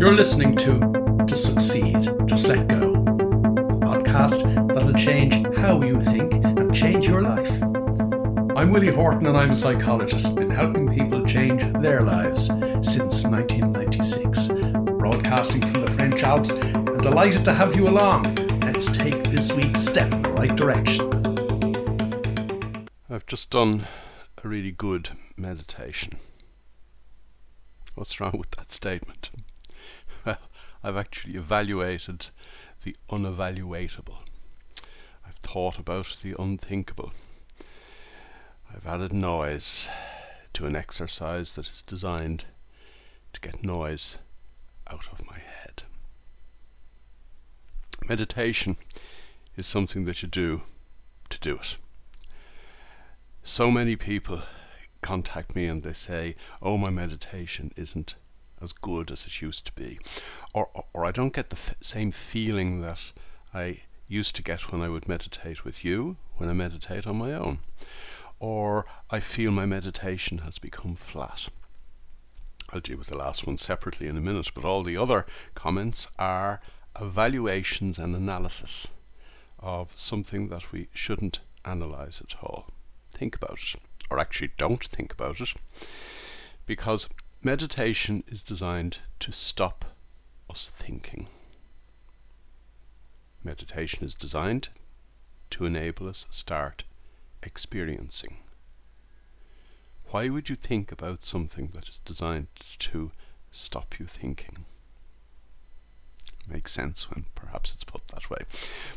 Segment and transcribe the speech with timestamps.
[0.00, 0.78] You're listening to
[1.26, 2.94] To Succeed, Just Let Go,
[3.84, 4.42] podcast
[4.72, 7.62] that'll change how you think and change your life.
[8.56, 14.48] I'm Willie Horton and I'm a psychologist, been helping people change their lives since 1996.
[14.98, 18.36] Broadcasting from the French Alps and delighted to have you along.
[18.62, 21.10] Let's take this week's step in the right direction.
[23.10, 23.86] I've just done
[24.42, 26.14] a really good meditation.
[27.94, 29.30] What's wrong with that statement?
[30.82, 32.28] I've actually evaluated
[32.82, 34.18] the unevaluatable.
[35.26, 37.12] I've thought about the unthinkable.
[38.74, 39.90] I've added noise
[40.54, 42.44] to an exercise that is designed
[43.32, 44.18] to get noise
[44.86, 45.82] out of my head.
[48.08, 48.76] Meditation
[49.56, 50.62] is something that you do
[51.28, 51.76] to do it.
[53.42, 54.42] So many people
[55.02, 58.14] contact me and they say, "Oh, my meditation isn't
[58.60, 59.98] as good as it used to be,"
[60.52, 63.12] or or I don't get the f- same feeling that
[63.54, 67.32] I used to get when I would meditate with you, when I meditate on my
[67.32, 67.60] own,
[68.38, 71.48] or I feel my meditation has become flat.
[72.70, 76.06] I'll deal with the last one separately in a minute, but all the other comments
[76.18, 76.60] are
[77.00, 78.88] evaluations and analysis
[79.58, 82.68] of something that we shouldn't analyze at all.
[83.10, 85.54] Think about it or actually don't think about it,
[86.66, 87.08] because
[87.42, 89.86] meditation is designed to stop
[90.50, 91.26] us thinking.
[93.42, 94.68] Meditation is designed
[95.48, 96.84] to enable us to start
[97.42, 98.36] experiencing.
[100.10, 102.48] Why would you think about something that is designed
[102.80, 103.10] to
[103.50, 104.66] stop you thinking?
[106.46, 108.40] Makes sense when perhaps it's put that way.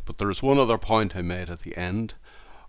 [0.05, 2.15] But there is one other point I made at the end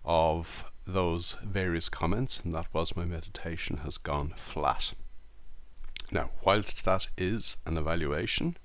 [0.05, 4.93] of those various comments, and that was my meditation has gone flat.
[6.15, 8.57] Now, whilst that is an evaluation,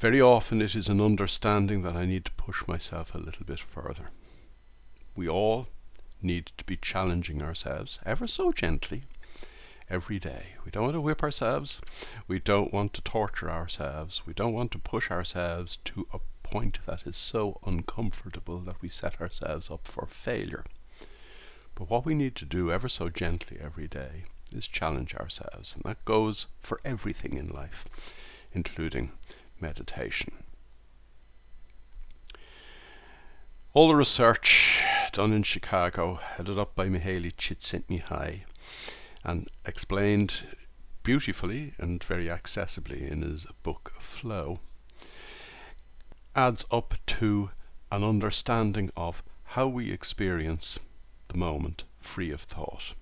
[0.00, 3.60] very often it is an understanding that I need to push myself a little bit
[3.60, 4.10] further.
[5.14, 5.68] We all
[6.20, 9.02] need to be challenging ourselves ever so gently
[9.88, 10.56] every day.
[10.64, 11.80] We don't want to whip ourselves.
[12.26, 14.26] We don't want to torture ourselves.
[14.26, 18.88] We don't want to push ourselves to a point that is so uncomfortable that we
[18.88, 20.64] set ourselves up for failure.
[21.76, 25.84] But what we need to do ever so gently every day is challenge ourselves, and
[25.84, 27.86] that goes for everything in life,
[28.52, 29.12] including
[29.60, 30.32] meditation.
[33.74, 34.82] All the research
[35.12, 38.42] done in Chicago, headed up by Mihaly Csikszentmihalyi,
[39.24, 40.42] and explained
[41.02, 44.60] beautifully and very accessibly in his book Flow,
[46.34, 47.50] adds up to
[47.90, 50.78] an understanding of how we experience
[51.28, 52.94] the moment free of thought.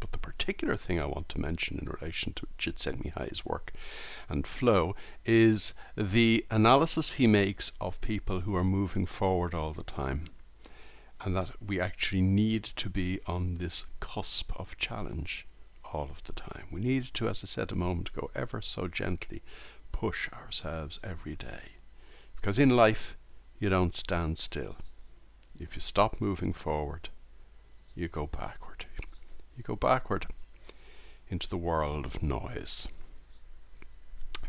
[0.00, 3.72] But the particular thing I want to mention in relation to Csikszentmihalyi's work
[4.28, 4.94] and flow
[5.24, 10.26] is the analysis he makes of people who are moving forward all the time.
[11.20, 15.46] And that we actually need to be on this cusp of challenge
[15.92, 16.66] all of the time.
[16.70, 19.42] We need to, as I said a moment ago, ever so gently
[19.90, 21.72] push ourselves every day.
[22.36, 23.16] Because in life,
[23.58, 24.76] you don't stand still.
[25.58, 27.08] If you stop moving forward,
[27.96, 28.86] you go backward.
[29.58, 30.28] You go backward
[31.28, 32.86] into the world of noise.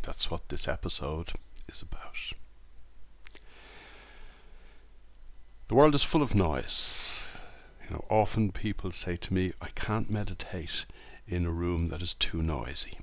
[0.04, 1.32] That's what this episode
[1.68, 2.34] is about.
[5.68, 7.28] The world is full of noise.
[7.84, 10.86] You know, often people say to me, I can't meditate
[11.28, 13.00] in a room that is too noisy.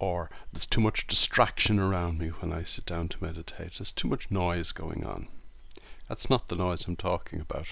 [0.00, 3.74] Or there's too much distraction around me when I sit down to meditate.
[3.78, 5.28] There's too much noise going on.
[6.08, 7.68] That's not the noise I'm talking about.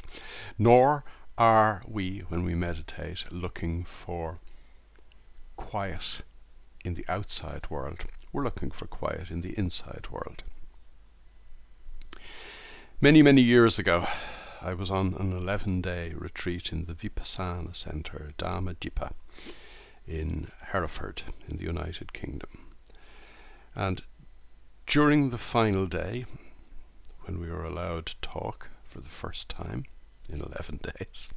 [0.56, 1.02] Nor
[1.40, 4.40] are we, when we meditate, looking for
[5.56, 6.20] quiet
[6.84, 8.04] in the outside world.
[8.30, 10.42] We're looking for quiet in the inside world.
[13.00, 14.06] Many, many years ago,
[14.60, 19.12] I was on an 11 day retreat in the Vipassana Center, Dhamma Dipa,
[20.06, 22.66] in Hereford, in the United Kingdom.
[23.74, 24.02] And
[24.86, 26.26] during the final day,
[27.22, 29.86] when we were allowed to talk for the first time
[30.28, 31.30] in 11 days.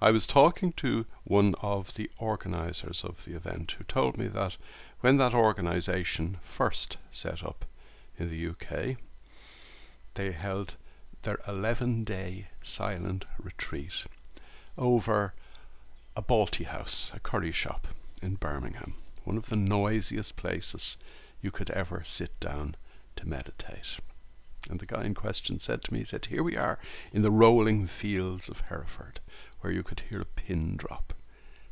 [0.00, 4.56] I was talking to one of the organizers of the event who told me that
[5.00, 7.64] when that organization first set up
[8.18, 8.96] in the UK,
[10.14, 10.76] they held
[11.22, 14.04] their 11 day silent retreat
[14.76, 15.32] over
[16.14, 17.86] a Balti house, a curry shop
[18.22, 18.94] in Birmingham,
[19.24, 20.96] one of the noisiest places
[21.40, 22.74] you could ever sit down
[23.16, 23.98] to meditate.
[24.68, 26.78] And the guy in question said to me, he said, Here we are
[27.12, 29.20] in the rolling fields of Hereford,
[29.60, 31.12] where you could hear a pin drop,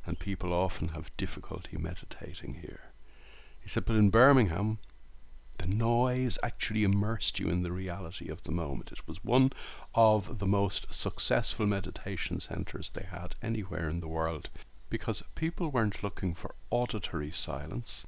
[0.07, 2.93] and people often have difficulty meditating here.
[3.61, 4.79] He said, but in Birmingham,
[5.59, 8.93] the noise actually immersed you in the reality of the moment.
[8.93, 9.53] It was one
[9.95, 14.51] of the most successful meditation centers they had anywhere in the world
[14.91, 18.07] because people weren't looking for auditory silence.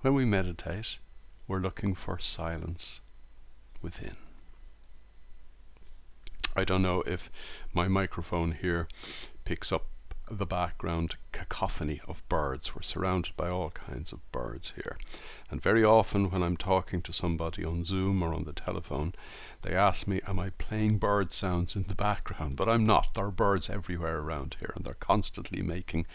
[0.00, 0.98] When we meditate,
[1.46, 3.00] we're looking for silence
[3.84, 4.16] within.
[6.56, 7.30] I don't know if
[7.72, 8.88] my microphone here
[9.44, 9.84] picks up
[10.30, 12.74] the background cacophony of birds.
[12.74, 14.96] We're surrounded by all kinds of birds here.
[15.50, 19.12] And very often, when I'm talking to somebody on Zoom or on the telephone,
[19.62, 22.56] they ask me, Am I playing bird sounds in the background?
[22.56, 23.12] But I'm not.
[23.14, 26.06] There are birds everywhere around here, and they're constantly making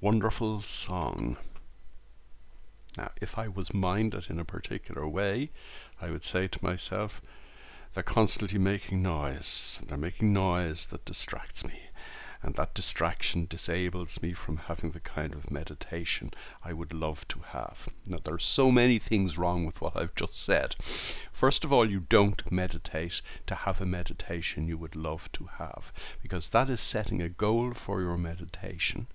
[0.00, 1.38] wonderful song.
[2.96, 5.50] Now, if I was minded in a particular way,
[6.04, 7.22] I would say to myself,
[7.94, 11.84] they're constantly making noise, they're making noise that distracts me.
[12.42, 17.38] And that distraction disables me from having the kind of meditation I would love to
[17.52, 17.88] have.
[18.06, 20.74] Now, there are so many things wrong with what I've just said.
[21.32, 25.90] First of all, you don't meditate to have a meditation you would love to have,
[26.22, 29.06] because that is setting a goal for your meditation,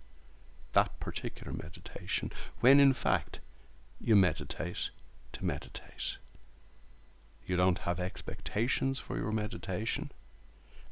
[0.74, 2.31] that particular meditation,
[2.62, 3.41] when in fact
[4.01, 4.89] you meditate
[5.33, 6.18] to meditate.
[7.50, 10.12] You don't have expectations for your meditation,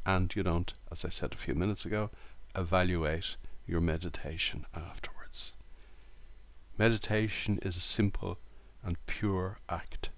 [0.07, 2.09] and you don't, as I said a few minutes ago,
[2.55, 3.35] evaluate
[3.67, 5.51] your meditation afterwards.
[6.75, 8.39] Meditation is a simple
[8.83, 10.09] and pure act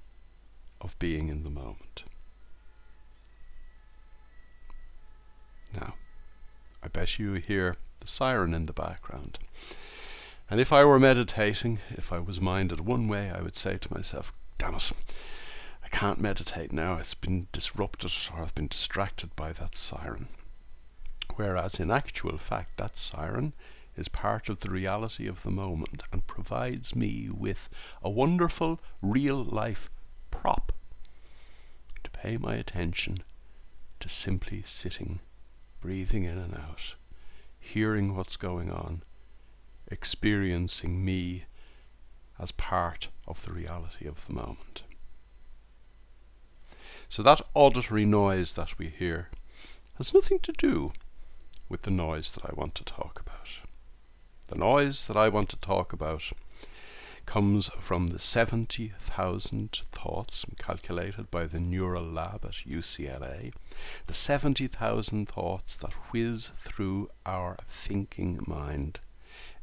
[0.79, 2.03] of being in the moment.
[5.73, 5.95] Now,
[6.81, 9.39] I bet you hear the siren in the background.
[10.49, 13.93] And if I were meditating, if I was minded one way, I would say to
[13.93, 14.91] myself, damn it,
[15.91, 16.97] I can't meditate now.
[16.97, 20.27] It's been disrupted or I've been distracted by that siren.
[21.35, 23.53] Whereas in actual fact, that siren
[23.97, 27.69] is part of the reality of the moment and provides me with
[28.03, 29.89] a wonderful real life
[30.29, 30.71] prop
[32.03, 33.23] to pay my attention
[33.99, 35.19] to simply sitting,
[35.81, 36.93] breathing in and out,
[37.59, 39.01] hearing what's going on,
[39.87, 41.45] experiencing me
[42.37, 44.83] as part of the reality of the moment.
[47.09, 49.29] So that auditory noise that we hear
[49.97, 50.93] has nothing to do
[51.67, 53.49] with the noise that I want to talk about.
[54.47, 56.31] The noise that I want to talk about
[57.25, 63.53] comes from the 70,000 thoughts calculated by the Neural Lab at UCLA,
[64.05, 68.99] the 70,000 thoughts that whiz through our thinking mind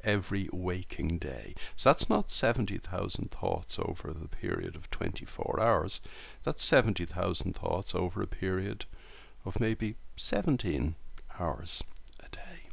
[0.06, 1.54] every waking day.
[1.74, 6.00] So that's not 70,000 thoughts over the period of 24 hours.
[6.44, 8.86] That's 70,000 thoughts over a period
[9.44, 10.94] of maybe 17
[11.38, 11.84] hours
[12.20, 12.70] a day.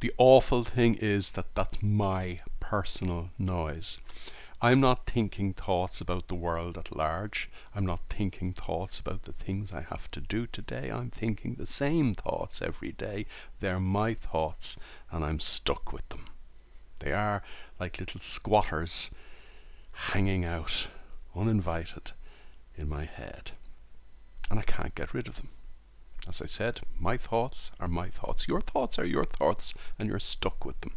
[0.00, 3.98] The awful thing is that that's my personal noise.
[4.62, 7.48] I'm not thinking thoughts about the world at large.
[7.74, 10.90] I'm not thinking thoughts about the things I have to do today.
[10.90, 13.24] I'm thinking the same thoughts every day.
[13.60, 14.78] They're my thoughts,
[15.10, 16.26] and I'm stuck with them.
[16.98, 17.42] They are
[17.78, 19.10] like little squatters
[19.92, 20.88] hanging out,
[21.34, 22.12] uninvited,
[22.76, 23.52] in my head.
[24.50, 25.48] And I can't get rid of them.
[26.28, 28.46] As I said, my thoughts are my thoughts.
[28.46, 30.92] Your thoughts are your thoughts, and you're stuck with them.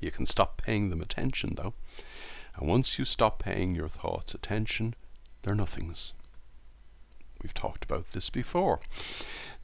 [0.00, 1.74] You can stop paying them attention, though.
[2.56, 4.94] And once you stop paying your thoughts attention,
[5.42, 6.14] they're nothings.
[7.42, 8.80] We've talked about this before.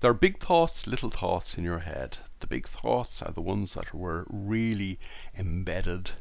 [0.01, 2.19] There are big thoughts, little thoughts in your head.
[2.41, 4.99] The big thoughts are the ones that were really
[5.37, 6.13] embedded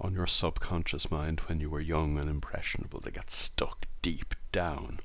[0.00, 3.00] on your subconscious mind when you were young and impressionable.
[3.00, 5.00] They get stuck deep down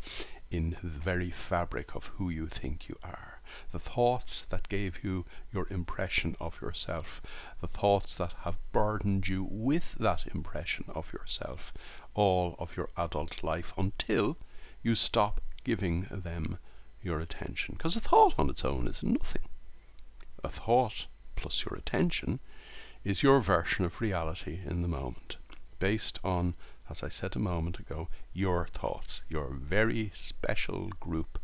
[0.49, 3.28] in the very fabric of who you think you are
[3.71, 7.21] the thoughts that gave you your impression of yourself,
[7.61, 11.73] the thoughts that have burdened you with that impression of yourself
[12.13, 14.37] all of your adult life until
[14.83, 16.57] you stop giving them
[17.01, 17.75] your attention.
[17.77, 19.43] Because a thought on its own is nothing.
[20.43, 22.39] A thought plus your attention
[23.03, 25.37] is your version of reality in the moment,
[25.79, 26.55] based on,
[26.89, 31.39] as I said a moment ago, your thoughts, your very special group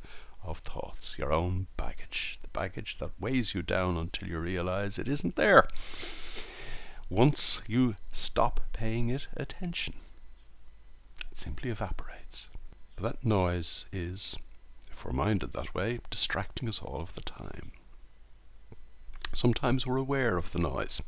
[0.46, 5.08] of thoughts, your own baggage, the baggage that weighs you down until you realize it
[5.08, 5.68] isn't there.
[7.10, 9.94] Once you stop paying it attention,
[11.32, 12.48] it simply evaporates.
[12.96, 14.38] But that noise is,
[14.92, 17.72] if we're minded that way, distracting us all of the time.
[19.34, 21.02] Sometimes we're aware of the noise.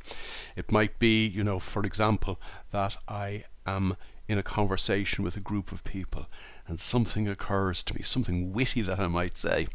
[0.56, 2.40] It might be, you know, for example,
[2.72, 3.96] that I am
[4.28, 6.28] in a conversation with a group of people
[6.68, 9.68] and something occurs to me, something witty that I might say,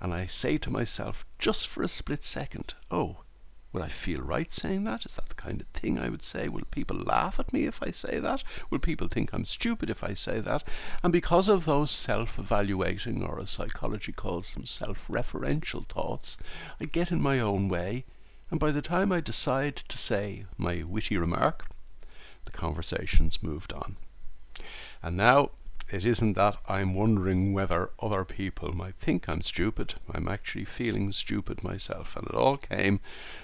[0.00, 3.18] and I say to myself just for a split second, oh,
[3.72, 5.06] Would I feel right saying that?
[5.06, 6.48] Is that the kind of thing I would say?
[6.48, 8.44] Will people laugh at me if I say that?
[8.68, 10.62] Will people think I'm stupid if I say that?
[11.02, 16.36] And because of those self evaluating, or as psychology calls them, self referential thoughts,
[16.80, 18.04] I get in my own way,
[18.50, 21.66] and by the time I decide to say my witty remark,
[22.44, 23.96] the conversation's moved on.
[25.02, 25.50] And now
[25.92, 29.94] it isn't that I'm wondering whether other people might think I'm stupid.
[30.10, 33.00] I'm actually feeling stupid myself, and it all came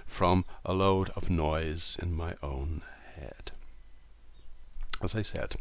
[0.06, 2.80] from a load of noise in my own
[3.16, 3.52] head.
[5.02, 5.56] As I said,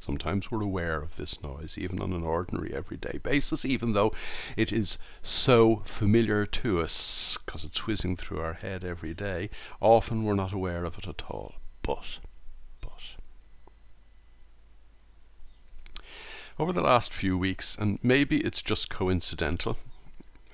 [0.00, 4.12] sometimes we're aware of this noise, even on an ordinary everyday basis, even though
[4.56, 9.48] it is so familiar to us because it's whizzing through our head every day.
[9.80, 11.54] Often we're not aware of it at all.
[11.82, 12.18] But
[16.62, 19.76] over the last few weeks, and maybe it's just coincidental,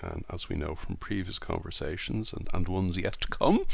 [0.01, 3.67] and as we know from previous conversations and, and ones yet to come,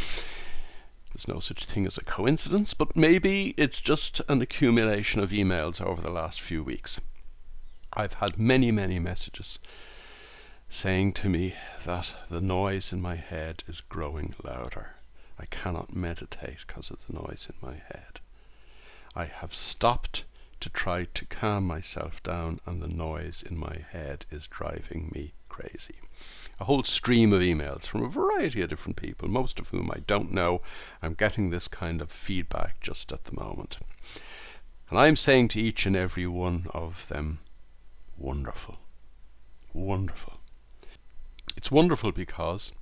[1.13, 5.81] there's no such thing as a coincidence, but maybe it's just an accumulation of emails
[5.81, 7.01] over the last few weeks.
[7.93, 9.61] I've had many, many messages
[10.69, 14.97] saying to me that the noise in my head is growing louder.
[15.39, 18.19] I cannot meditate because of the noise in my head.
[19.15, 20.25] I have stopped
[20.65, 25.35] to try to calm myself down, and the noise in my head is driving me
[25.51, 25.97] crazy.
[26.59, 29.99] A whole stream of emails from a variety of different people, most of whom I
[30.07, 30.63] don't know.
[31.03, 33.77] I'm getting this kind of feedback just at the moment.
[34.89, 37.41] And I'm saying to each and every one of them,
[38.17, 38.79] wonderful.
[39.75, 40.41] Wonderful.
[41.59, 42.73] It's wonderful because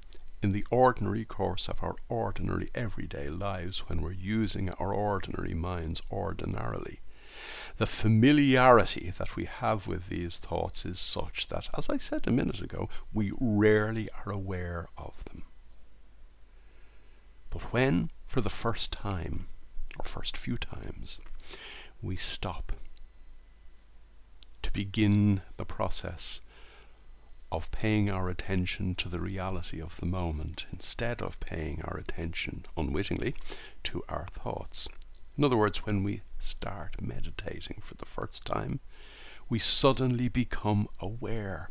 [0.41, 6.01] in the ordinary course of our ordinary everyday lives, when we're using our ordinary minds
[6.13, 7.01] ordinarily,
[7.77, 12.31] the familiarity that we have with these thoughts is such that, as I said a
[12.31, 15.43] minute ago, we rarely are aware of them.
[17.51, 19.47] But when, for the first time,
[19.99, 21.19] or first few times,
[22.01, 22.73] we stop
[24.63, 26.41] to begin the process
[27.51, 32.65] of paying our attention to the reality of the moment instead of paying our attention
[32.77, 33.35] unwittingly
[33.83, 34.89] to our thoughts.
[35.37, 38.81] In other words, when we start meditating for the first time,
[39.49, 41.69] we suddenly become aware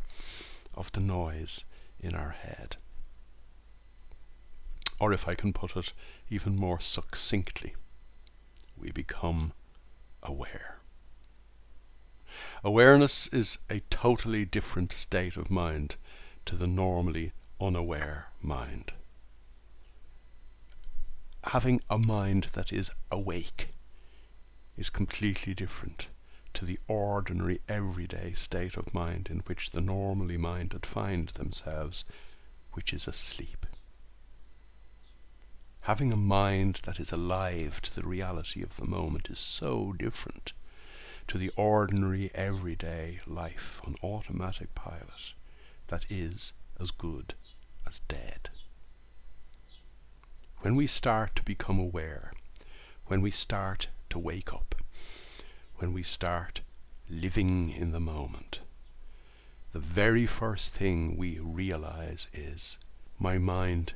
[0.74, 1.64] of the noise
[2.00, 2.76] in our head.
[4.98, 5.92] Or if I can put it
[6.30, 7.74] even more succinctly,
[8.76, 9.52] we become
[10.22, 10.78] aware.
[12.64, 15.96] Awareness is a totally different state of mind
[16.46, 18.92] to the normally unaware mind
[21.44, 23.68] having a mind that is awake
[24.76, 26.06] is completely different
[26.54, 32.04] to the ordinary everyday state of mind in which the normally minded find themselves,
[32.72, 33.66] which is asleep.
[35.82, 40.52] Having a mind that is alive to the reality of the moment is so different
[41.26, 45.32] to the ordinary everyday life on automatic pilot
[45.88, 47.34] that is as good
[47.84, 48.50] as dead
[50.62, 52.32] when we start to become aware,
[53.06, 54.76] when we start to wake up,
[55.78, 56.60] when we start
[57.10, 58.60] living in the moment,
[59.72, 62.78] the very first thing we realize is
[63.18, 63.94] my mind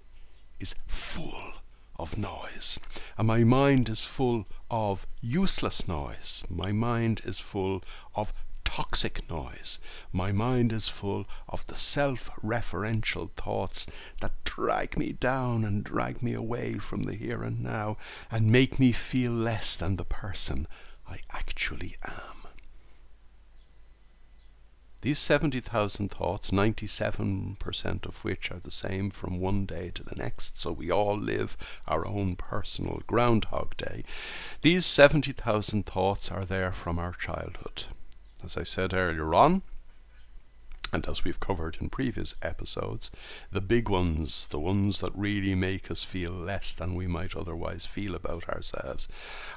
[0.59, 1.53] is full
[2.01, 2.81] of noise.
[3.17, 6.43] And my mind is full of useless noise.
[6.51, 7.85] My mind is full
[8.17, 8.35] of
[8.77, 9.79] toxic noise.
[10.13, 13.87] My mind is full of the self referential thoughts
[14.21, 17.97] that drag me down and drag me away from the here and now
[18.31, 20.67] and make me feel less than the person
[21.09, 22.51] I actually am.
[25.01, 30.61] These 70,000 thoughts, 97% of which are the same from one day to the next,
[30.61, 31.57] so we all live
[31.89, 34.05] our own personal Groundhog Day,
[34.61, 37.85] these 70,000 thoughts are there from our childhood
[38.47, 39.63] as I said earlier on,
[40.93, 43.11] and as we've covered in previous episodes,
[43.51, 47.87] the big ones, the ones that really make us feel less than we might otherwise
[47.87, 49.09] feel about ourselves,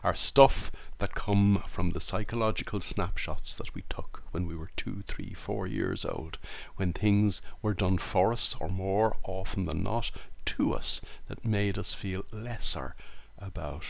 [0.03, 5.03] are stuff that come from the psychological snapshots that we took when we were two,
[5.07, 6.39] three, four years old,
[6.77, 10.09] when things were done for us, or more often than not,
[10.45, 12.95] to us, that made us feel lesser
[13.37, 13.85] about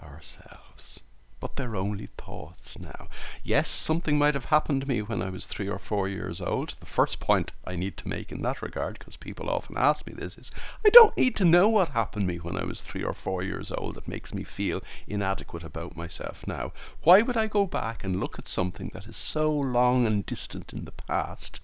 [0.00, 1.02] ourselves
[1.44, 3.06] but they're only thoughts now.
[3.42, 6.70] Yes, something might have happened to me when I was three or four years old.
[6.80, 10.14] The first point I need to make in that regard, because people often ask me
[10.14, 10.50] this, is
[10.86, 13.42] I don't need to know what happened to me when I was three or four
[13.42, 16.72] years old that makes me feel inadequate about myself now.
[17.02, 20.72] Why would I go back and look at something that is so long and distant
[20.72, 21.60] in the past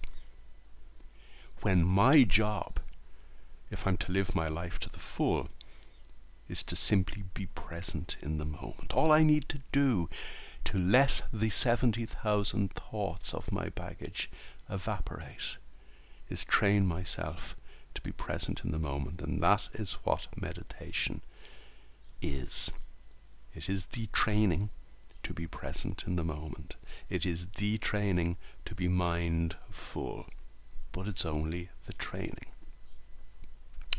[1.61, 2.79] when my job,
[3.71, 5.49] if I'm to live my life to the full,
[6.51, 8.93] is to simply be present in the moment.
[8.93, 10.09] All I need to do
[10.65, 14.29] to let the 70,000 thoughts of my baggage
[14.69, 15.57] evaporate
[16.29, 17.55] is train myself
[17.95, 19.21] to be present in the moment.
[19.21, 21.21] And that is what meditation
[22.21, 22.71] is.
[23.55, 24.69] It is the training
[25.23, 26.75] to be present in the moment.
[27.09, 30.25] It is the training to be mindful.
[30.91, 32.47] But it's only the training.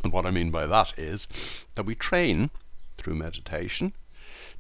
[0.03, 1.29] And what I mean by that is
[1.75, 2.51] that we train
[2.97, 3.93] through meditation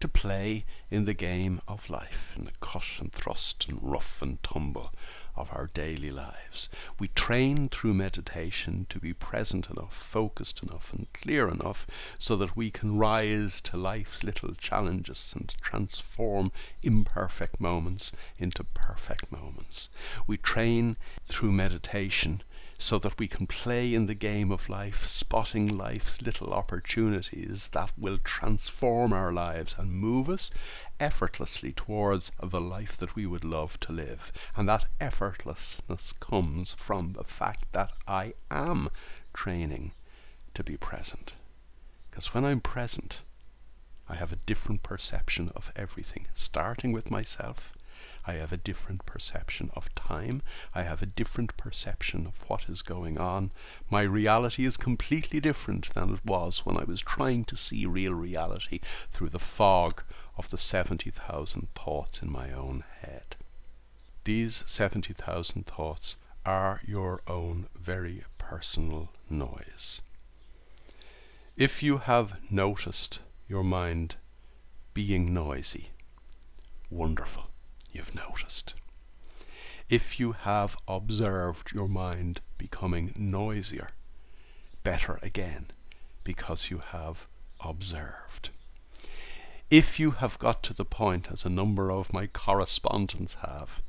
[0.00, 4.42] to play in the game of life, in the cut and thrust and rough and
[4.42, 4.92] tumble
[5.36, 6.68] of our daily lives.
[6.98, 11.86] We train through meditation to be present enough, focused enough, and clear enough
[12.18, 19.32] so that we can rise to life's little challenges and transform imperfect moments into perfect
[19.32, 19.88] moments.
[20.26, 20.96] We train
[21.28, 22.42] through meditation
[22.82, 27.92] so that we can play in the game of life, spotting life's little opportunities that
[27.96, 30.50] will transform our lives and move us
[30.98, 34.32] effortlessly towards the life that we would love to live.
[34.56, 38.88] And that effortlessness comes from the fact that I am
[39.32, 39.92] training
[40.54, 41.34] to be present.
[42.10, 43.22] Because when I'm present,
[44.08, 47.72] I have a different perception of everything, starting with myself
[48.24, 50.42] I have a different perception of time.
[50.74, 53.50] I have a different perception of what is going on.
[53.90, 58.14] My reality is completely different than it was when I was trying to see real
[58.14, 58.78] reality
[59.10, 60.02] through the fog
[60.38, 63.34] of the 70,000 thoughts in my own head.
[64.24, 70.00] These 70,000 thoughts are your own very personal noise.
[71.56, 74.14] If you have noticed your mind
[74.94, 75.90] being noisy,
[76.88, 77.51] wonderful
[77.92, 78.74] you've noticed.
[79.88, 83.90] If you have observed your mind becoming noisier,
[84.82, 85.66] better again,
[86.24, 87.26] because you have
[87.60, 88.50] observed.
[89.70, 93.80] If you have got to the point, as a number of my correspondents have,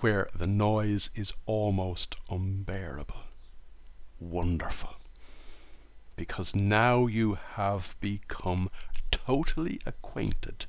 [0.00, 3.22] where the noise is almost unbearable,
[4.18, 4.96] wonderful.
[6.16, 8.70] Because now you have become
[9.10, 10.66] totally acquainted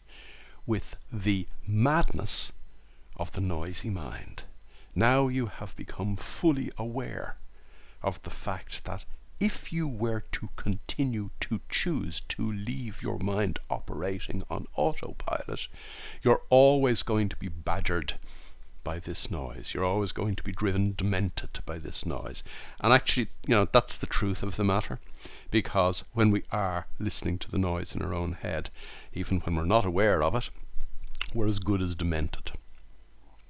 [0.66, 2.52] with the madness
[3.18, 4.44] of the noisy mind.
[4.96, 7.38] Now you have become fully aware
[8.02, 9.06] of the fact that
[9.40, 15.68] if you were to continue to choose to leave your mind operating on autopilot,
[16.22, 18.14] you're always going to be badgered
[18.84, 19.74] by this noise.
[19.74, 22.44] You're always going to be driven demented by this noise.
[22.82, 25.00] And actually, you know, that's the truth of the matter.
[25.52, 28.70] Because when we are listening to the noise in our own head,
[29.14, 30.50] even when we're not aware of it,
[31.34, 32.52] we're as good as demented.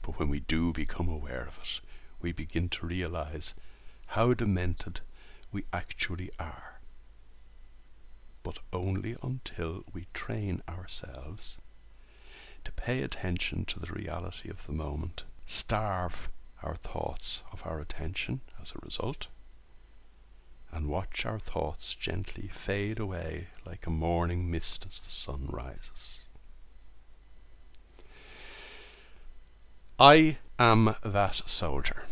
[0.01, 1.79] But when we do become aware of it,
[2.21, 3.53] we begin to realize
[4.07, 4.99] how demented
[5.51, 6.79] we actually are.
[8.43, 11.57] But only until we train ourselves
[12.63, 16.29] to pay attention to the reality of the moment, starve
[16.61, 19.27] our thoughts of our attention as a result,
[20.71, 26.27] and watch our thoughts gently fade away like a morning mist as the sun rises.
[29.99, 32.03] I am that soldier.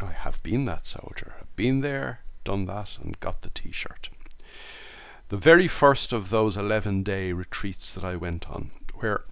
[0.00, 1.34] I have been that soldier.
[1.38, 4.08] I've been there, done that, and got the t shirt.
[5.28, 9.22] The very first of those 11 day retreats that I went on, where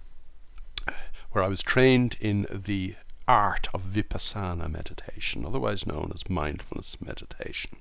[1.31, 2.95] where I was trained in the
[3.27, 7.77] art of vipassana meditation, otherwise known as mindfulness meditation,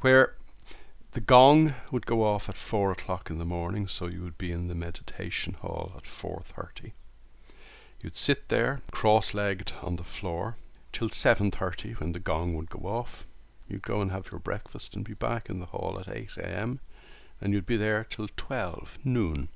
[0.00, 0.34] where
[1.12, 4.52] the gong would go off at four o'clock in the morning, so you would be
[4.52, 6.92] in the meditation hall at four thirty.
[8.00, 10.54] You'd sit there, cross-legged on the floor,
[10.92, 13.24] till seven thirty, when the gong would go off.
[13.68, 16.78] You'd go and have your breakfast and be back in the hall at eight a.m.
[17.40, 19.48] and you'd be there till twelve noon,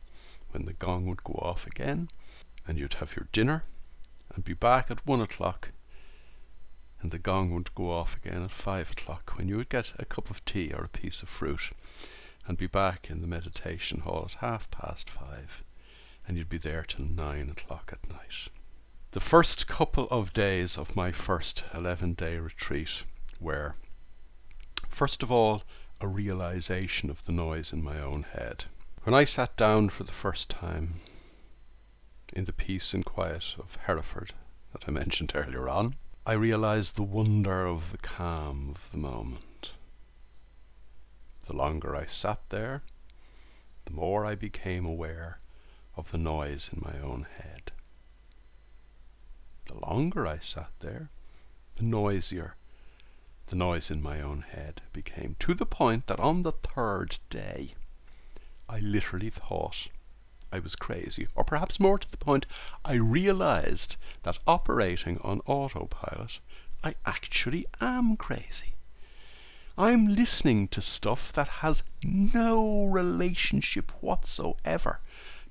[0.51, 2.09] when the gong would go off again
[2.67, 3.65] and you'd have your dinner
[4.35, 5.71] and be back at one o'clock
[7.01, 10.05] and the gong would go off again at five o'clock when you would get a
[10.07, 11.71] cup of tea or a piece of fruit
[12.47, 15.63] and be back in the meditation hall at half past five
[16.27, 18.49] and you'd be there till nine o'clock at night.
[19.13, 23.05] The first couple of days of my first 11 day retreat
[23.39, 23.75] were,
[24.89, 25.63] first of all,
[26.01, 28.65] a realization of the noise in my own head.
[29.05, 30.95] When I sat down for the first time,
[32.35, 34.33] in the peace and quiet of Hereford
[34.73, 35.95] that I mentioned earlier on,
[36.27, 39.71] I realized the wonder of the calm of the moment.
[41.47, 42.83] The longer I sat there,
[43.87, 45.39] the more I became aware
[45.97, 47.71] of the noise in my own head.
[49.67, 51.09] The longer I sat there,
[51.77, 52.55] the noisier
[53.49, 57.75] the noise in my own head became, to the point that on the third day
[58.69, 59.89] I literally thought
[60.53, 61.29] I was crazy.
[61.35, 62.47] Or perhaps more to the point,
[62.85, 66.41] I realized that operating on autopilot,
[66.83, 68.75] I actually am crazy.
[69.77, 75.01] I'm listening to stuff that has no relationship whatsoever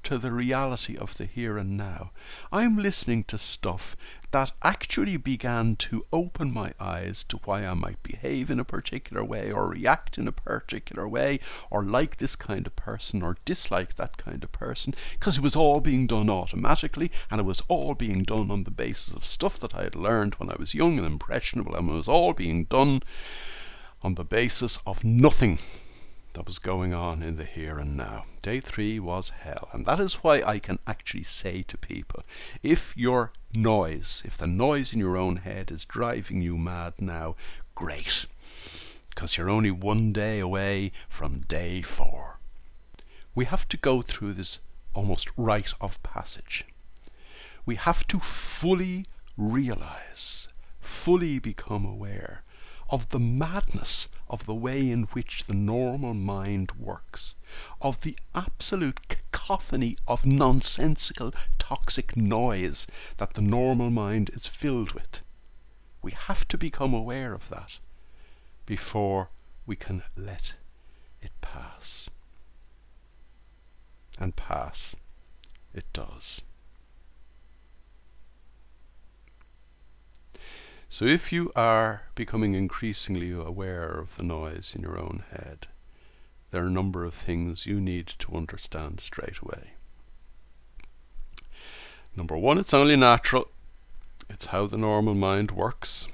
[0.03, 2.11] to the reality of the here and now.
[2.51, 3.95] I'm listening to stuff
[4.31, 9.23] that actually began to open my eyes to why I might behave in a particular
[9.23, 11.39] way or react in a particular way
[11.69, 15.55] or like this kind of person or dislike that kind of person because it was
[15.55, 19.59] all being done automatically and it was all being done on the basis of stuff
[19.59, 22.63] that I had learned when I was young and impressionable and it was all being
[22.63, 23.03] done
[24.01, 25.59] on the basis of nothing
[26.33, 28.25] that was going on in the here and now.
[28.41, 29.69] Day three was hell.
[29.71, 32.23] And that is why I can actually say to people
[32.61, 37.35] if your noise, if the noise in your own head is driving you mad now,
[37.75, 38.25] great.
[39.09, 42.37] Because you're only one day away from day four.
[43.35, 44.59] We have to go through this
[44.93, 46.65] almost rite of passage.
[47.65, 49.05] We have to fully
[49.37, 50.49] realize,
[50.81, 52.43] fully become aware
[52.93, 57.33] of the madness of the way in which the normal mind works,
[57.81, 62.85] of the absolute cacophony of nonsensical, toxic noise
[63.17, 65.21] that the normal mind is filled with.
[66.03, 67.79] We have to become aware of that
[68.67, 69.29] before
[69.65, 70.53] we can let
[71.19, 72.11] it pass.
[74.19, 74.95] And pass
[75.73, 76.43] it does.
[80.93, 85.65] So if you are becoming increasingly aware of the noise in your own head,
[86.51, 89.71] there are a number of things you need to understand straight away.
[92.15, 93.47] Number one, it's only natural.
[94.29, 96.07] It's how the normal mind works.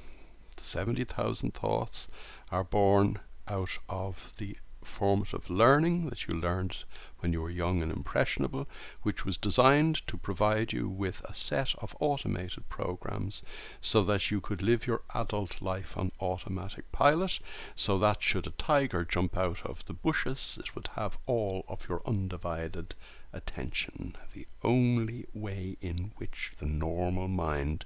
[0.56, 2.08] The 70,000 thoughts
[2.50, 6.84] are born out of the formative learning that you learned
[7.20, 8.68] when you were young and impressionable,
[9.02, 13.44] which was designed to provide you with a set of automated programs
[13.82, 17.40] so that you could live your adult life on automatic pilot,
[17.76, 21.88] so that should a tiger jump out of the bushes, it would have all of
[21.90, 22.96] your undivided
[23.34, 24.16] attention.
[24.34, 27.86] The only way in which the normal mind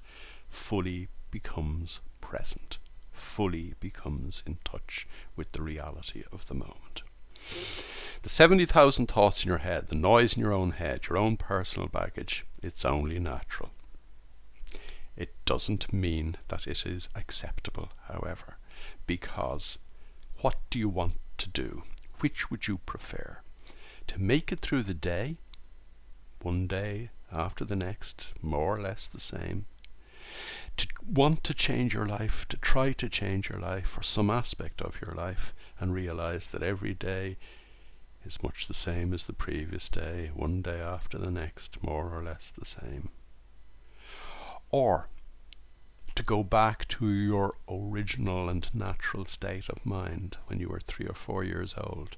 [0.49, 2.77] fully becomes present
[3.23, 7.01] fully becomes in touch with the reality of the moment.
[8.21, 11.88] The 70,000 thoughts in your head, the noise in your own head, your own personal
[11.88, 13.71] baggage, it's only natural.
[15.15, 18.55] It doesn't mean that it is acceptable, however,
[19.05, 19.77] because
[20.41, 21.83] what do you want to do?
[22.19, 23.39] Which would you prefer?
[24.07, 25.38] To make it through the day,
[26.41, 29.65] one day after the next, more or less the same,
[30.77, 34.81] to want to change your life, to try to change your life or some aspect
[34.81, 37.38] of your life, and realize that every day
[38.25, 42.23] is much the same as the previous day, one day after the next, more or
[42.23, 43.09] less the same.
[44.71, 45.07] Or
[46.15, 51.07] to go back to your original and natural state of mind when you were three
[51.07, 52.17] or four years old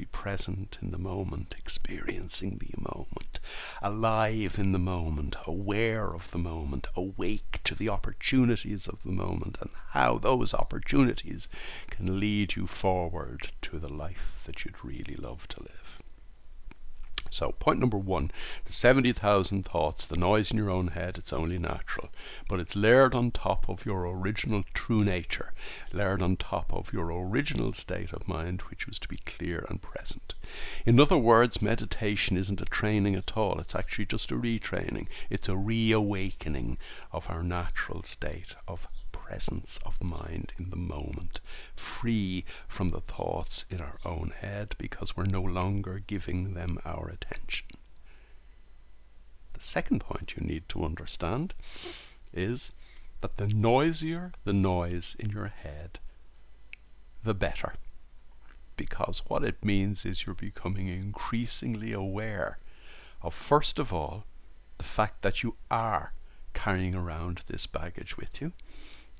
[0.00, 3.38] be present in the moment, experiencing the moment,
[3.82, 9.58] alive in the moment, aware of the moment, awake to the opportunities of the moment,
[9.60, 11.50] and how those opportunities
[11.90, 15.99] can lead you forward to the life that you'd really love to live.
[17.32, 18.32] So, point number one
[18.64, 22.10] the 70,000 thoughts, the noise in your own head, it's only natural.
[22.48, 25.52] But it's layered on top of your original true nature,
[25.92, 29.80] layered on top of your original state of mind, which was to be clear and
[29.80, 30.34] present.
[30.84, 35.06] In other words, meditation isn't a training at all, it's actually just a retraining.
[35.30, 36.78] It's a reawakening
[37.12, 38.88] of our natural state of
[39.30, 41.38] presence of mind in the moment,
[41.76, 47.08] free from the thoughts in our own head because we're no longer giving them our
[47.08, 47.68] attention.
[49.52, 51.54] The second point you need to understand
[52.34, 52.72] is
[53.20, 56.00] that the noisier the noise in your head,
[57.22, 57.74] the better.
[58.76, 62.58] Because what it means is you're becoming increasingly aware
[63.22, 64.24] of, first of all,
[64.78, 66.14] the fact that you are
[66.52, 68.52] carrying around this baggage with you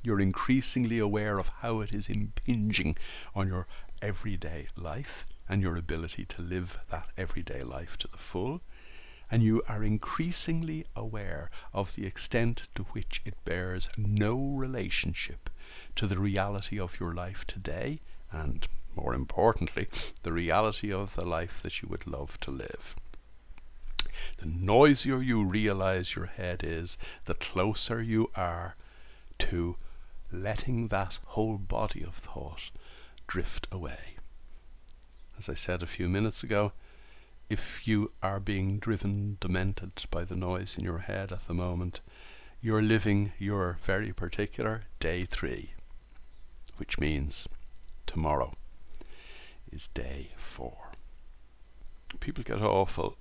[0.03, 2.97] you're increasingly aware of how it is impinging
[3.35, 3.67] on your
[4.01, 8.61] everyday life and your ability to live that everyday life to the full.
[9.31, 15.51] And you are increasingly aware of the extent to which it bears no relationship
[15.97, 18.01] to the reality of your life today
[18.33, 19.87] and, more importantly,
[20.23, 22.97] the reality of the life that you would love to live.
[24.39, 28.75] The noisier you realize your head is, the closer you are
[29.39, 29.77] to
[30.33, 32.71] letting that whole body of thought
[33.27, 34.17] drift away.
[35.39, 36.73] As I said a few minutes ago,
[37.49, 42.01] if you are being driven demented by the noise in your head at the moment,
[42.63, 45.71] you're living your very particular day three,
[46.77, 47.49] which means
[48.07, 48.53] tomorrow
[49.73, 50.93] is day four.
[52.21, 53.17] People get awful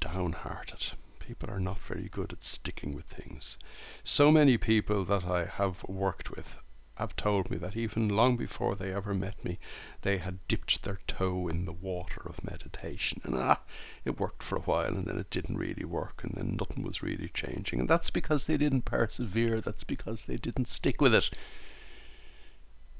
[0.00, 0.92] downhearted.
[1.26, 3.56] People are not very good at sticking with things.
[4.02, 6.58] So many people that I have worked with
[6.96, 9.58] have told me that even long before they ever met me,
[10.02, 13.22] they had dipped their toe in the water of meditation.
[13.24, 13.60] And ah,
[14.04, 17.02] it worked for a while, and then it didn't really work, and then nothing was
[17.02, 17.80] really changing.
[17.80, 21.30] And that's because they didn't persevere, that's because they didn't stick with it.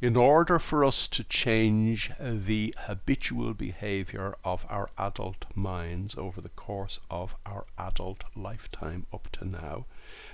[0.05, 6.51] In order for us to change the habitual behavior of our adult minds over the
[6.51, 9.87] course of our adult lifetime up to now,